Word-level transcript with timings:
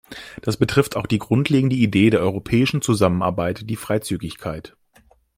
Das 0.41 0.57
betrifft 0.57 0.95
auch 0.95 1.05
die 1.05 1.19
grundlegende 1.19 1.75
Idee 1.75 2.09
der 2.09 2.21
europäischen 2.21 2.81
Zusammenarbeit 2.81 3.69
die 3.69 3.75
Freizügigkeit. 3.75 4.75